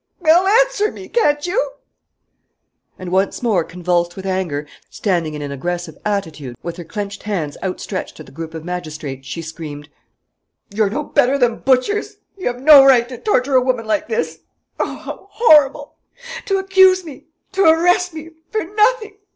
[0.19, 0.47] Well?...
[0.47, 1.73] Answer me, can't you?"
[2.97, 7.55] And once more convulsed with anger, standing in an aggressive attitude, with her clenched hands
[7.61, 9.89] outstretched at the group of magistrates, she screamed:
[10.73, 12.17] "You're no better than butchers...
[12.35, 14.39] you have no right to torture a woman like this....
[14.79, 15.97] Oh, how horrible!
[16.45, 17.25] To accuse me...
[17.51, 18.31] to arrest me...
[18.49, 19.17] for nothing!